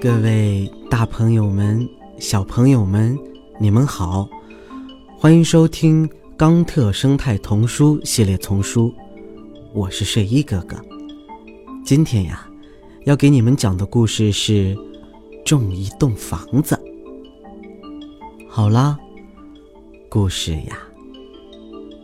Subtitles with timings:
[0.00, 1.88] 各位大朋友们、
[2.20, 3.18] 小朋友们，
[3.58, 4.28] 你们好，
[5.18, 8.90] 欢迎收听《冈特生态童书系列丛书》，
[9.74, 10.76] 我是睡衣哥哥。
[11.84, 12.48] 今天呀，
[13.06, 14.72] 要给你们讲的故事是
[15.44, 16.76] 《种一栋房子》。
[18.48, 18.96] 好啦，
[20.08, 20.78] 故事呀，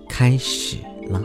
[0.09, 1.23] 开始了。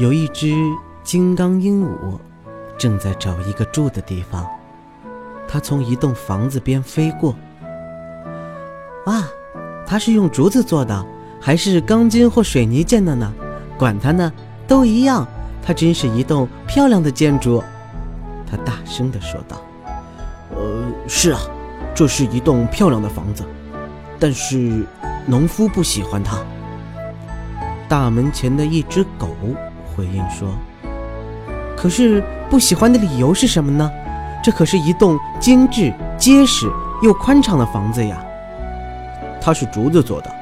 [0.00, 0.56] 有一只
[1.02, 2.18] 金刚鹦鹉，
[2.78, 4.48] 正在找一个住的地方。
[5.46, 7.36] 它从一栋房子边飞过。
[9.04, 9.28] 啊，
[9.86, 11.04] 它是用竹子做的，
[11.38, 13.30] 还是钢筋或水泥建的呢？
[13.76, 14.32] 管它呢，
[14.66, 15.28] 都一样。
[15.62, 17.62] 它真是一栋漂亮的建筑。
[18.50, 19.60] 它大声地说道
[20.56, 21.40] ：“呃，是啊，
[21.94, 23.44] 这是一栋漂亮的房子，
[24.18, 24.82] 但是
[25.26, 26.38] 农夫不喜欢它。”
[27.86, 29.28] 大门前的一只狗。
[30.00, 30.48] 回应说
[31.76, 33.90] ：“可是不喜欢的理由是什么呢？
[34.42, 36.66] 这可是一栋精致、结实
[37.02, 38.24] 又宽敞的房子呀。
[39.42, 40.34] 它是竹子做的，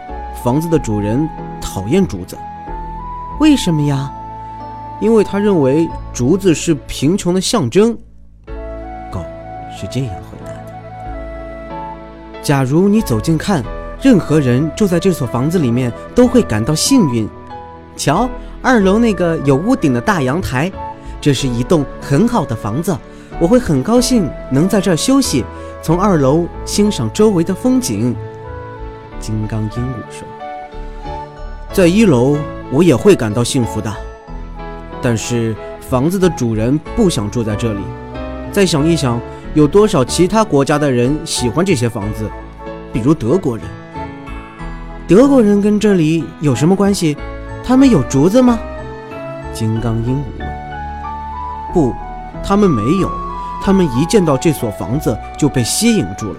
[0.45, 1.29] 房子的主人
[1.61, 2.39] 讨厌竹子。
[3.41, 4.12] 为什么呀？
[5.01, 7.92] 因为他认为竹子是贫穷的象征。”
[9.11, 9.20] 狗
[9.77, 13.64] 是这样回答的：“假如你走近看，
[14.01, 17.29] 任何人住在这所房子里面都会感到幸运。
[17.98, 18.30] 瞧。”
[18.62, 20.70] 二楼那个有屋顶的大阳台，
[21.20, 22.96] 这是一栋很好的房子，
[23.38, 25.44] 我会很高兴能在这儿休息，
[25.80, 28.16] 从二楼欣赏周围的风景。
[29.20, 30.27] 金刚鹦鹉说
[31.72, 32.36] ：“在一楼
[32.72, 33.92] 我也会感到幸福的，
[35.00, 37.80] 但是房子的主人不想住在这里。
[38.50, 39.20] 再想一想，
[39.55, 42.28] 有多少其他国家的人喜欢这些房子，
[42.92, 43.64] 比如德国人。
[45.06, 47.17] 德国人跟这里有什么关系？”
[47.68, 48.58] 他们有竹子吗？
[49.52, 50.48] 金刚鹦鹉问。
[51.74, 51.95] 不，
[52.42, 53.11] 他们没有。
[53.62, 56.39] 他们一见到这所房子就被吸引住了。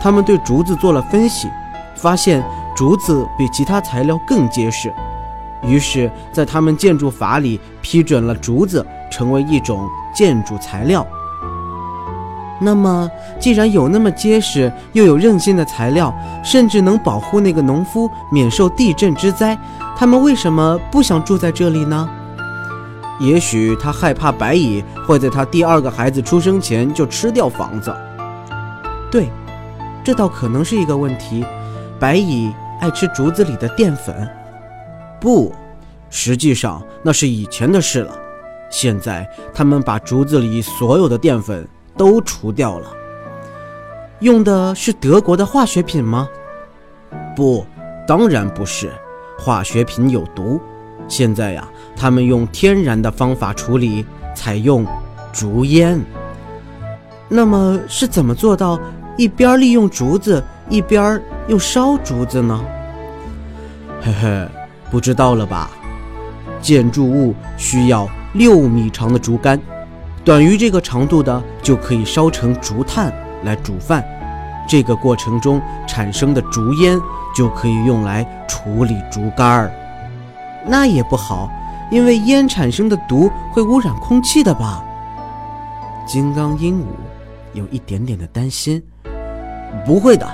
[0.00, 1.50] 他们对竹子做了分析，
[1.94, 2.42] 发现
[2.74, 4.90] 竹子比其他材料更结实。
[5.62, 11.06] 于是，在他们建筑法里批准了竹子成为一种建筑材料。
[12.58, 19.58] 那么，既然有那么结实又有韧性的材料，甚至能保护那个农夫免受地震之灾。
[19.96, 22.08] 他们为什么不想住在这里呢？
[23.20, 27.94] 也许他害怕白蚁会在他第二个孩子出生前就吃掉房子。
[29.08, 29.28] 对，
[30.02, 31.46] 这倒可能是一个问题。
[32.00, 34.28] 白蚁爱吃竹子里的淀粉。
[35.20, 35.54] 不，
[36.10, 38.12] 实际上那是以前的事了。
[38.68, 41.66] 现在他们把竹子里所有的淀粉
[41.96, 42.88] 都除掉了。
[44.18, 46.28] 用的是德国的化学品吗？
[47.36, 47.64] 不，
[48.08, 48.90] 当然不是。
[49.38, 50.60] 化学品有毒，
[51.08, 54.86] 现在呀，他们用天然的方法处理，采用
[55.32, 56.00] 竹烟。
[57.28, 58.78] 那么是怎么做到
[59.16, 62.64] 一边利用竹子，一边又烧竹子呢？
[64.00, 64.48] 嘿嘿，
[64.90, 65.70] 不知道了吧？
[66.60, 69.60] 建筑物需要六米长的竹竿，
[70.24, 73.12] 短于这个长度的就可以烧成竹炭
[73.42, 74.04] 来煮饭。
[74.66, 76.98] 这个过程中产生的竹烟。
[77.34, 79.70] 就可以用来处理竹竿儿，
[80.66, 81.50] 那也不好，
[81.90, 84.84] 因为烟产生的毒会污染空气的吧？
[86.06, 86.84] 金刚鹦鹉
[87.52, 88.82] 有一点点的担心。
[89.84, 90.26] 不会的，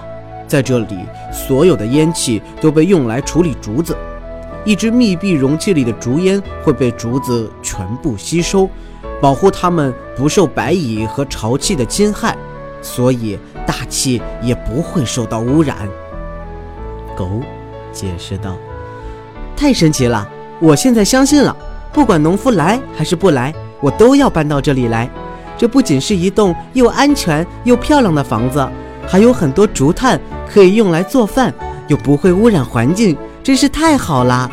[0.46, 0.98] 在这里，
[1.32, 3.96] 所有的烟气都被用来处理竹子。
[4.64, 8.68] 一只密闭容器里的竹烟会被竹子全部吸收，
[9.22, 12.36] 保护它们不受白蚁和潮气的侵害，
[12.82, 15.88] 所以大气也不会受到污染。
[17.20, 17.28] 狗
[17.92, 18.56] 解释道
[19.54, 20.26] ：“太神奇了！
[20.58, 21.54] 我现在相信了。
[21.92, 23.52] 不管农夫来还是不来，
[23.82, 25.06] 我都要搬到这里来。
[25.58, 28.66] 这不仅是一栋又安全又漂亮的房子，
[29.06, 30.18] 还有很多竹炭
[30.48, 31.52] 可以用来做饭，
[31.88, 34.50] 又不会污染环境，真是太好了。”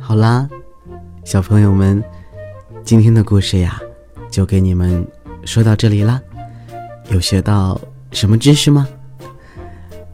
[0.00, 0.48] 好啦。
[1.30, 2.02] 小朋友们，
[2.84, 3.80] 今天的故事呀，
[4.32, 5.06] 就给你们
[5.44, 6.20] 说到这里啦。
[7.10, 7.80] 有学到
[8.10, 8.88] 什么知识吗？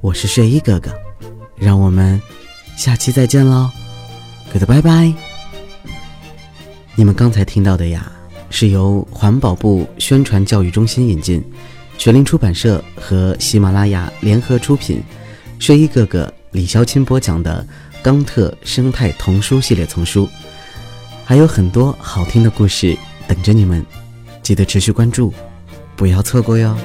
[0.02, 0.90] 我是睡衣哥哥，
[1.56, 2.20] 让我们
[2.76, 3.70] 下期再见喽
[4.52, 5.10] ，good 拜拜。
[6.94, 8.12] 你们刚才听到的呀，
[8.50, 11.42] 是由环保部宣传教育中心引进，
[11.96, 15.02] 学林出版社和喜马拉雅联合出品，
[15.58, 17.66] 睡衣哥哥李潇钦播讲的
[18.04, 20.26] 《冈特生态童书系列丛书》，
[21.28, 22.96] 还有很多好听的故事
[23.26, 23.84] 等着你们，
[24.44, 25.34] 记得持续关注，
[25.96, 26.78] 不要错过哟。